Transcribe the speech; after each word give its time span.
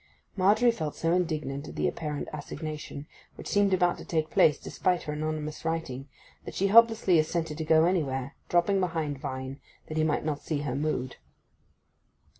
Margery 0.35 0.71
felt 0.71 0.95
so 0.95 1.13
indignant 1.13 1.67
at 1.67 1.75
the 1.75 1.87
apparent 1.87 2.27
assignation, 2.33 3.05
which 3.35 3.47
seemed 3.47 3.71
about 3.71 3.99
to 3.99 4.03
take 4.03 4.31
place 4.31 4.57
despite 4.57 5.03
her 5.03 5.13
anonymous 5.13 5.63
writing, 5.63 6.09
that 6.43 6.55
she 6.55 6.69
helplessly 6.69 7.19
assented 7.19 7.59
to 7.59 7.63
go 7.63 7.85
anywhere, 7.85 8.35
dropping 8.49 8.79
behind 8.79 9.19
Vine, 9.19 9.61
that 9.89 9.97
he 9.97 10.03
might 10.03 10.25
not 10.25 10.41
see 10.41 10.61
her 10.61 10.73
mood. 10.73 11.17